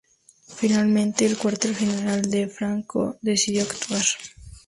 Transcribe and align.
Finalmente, 0.55 1.27
el 1.27 1.37
Cuartel 1.37 1.75
General 1.75 2.23
de 2.23 2.47
Franco 2.47 3.19
decidió 3.21 3.61
actuar. 3.61 4.01